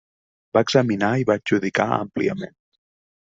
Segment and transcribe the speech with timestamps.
[0.57, 2.57] Va examinar i va adjudicar àmpliament.